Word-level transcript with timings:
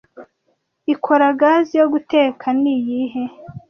ikora 0.93 1.25
gaze 1.39 1.73
yo 1.81 1.87
guteka 1.93 2.45
niyihe 2.61 3.23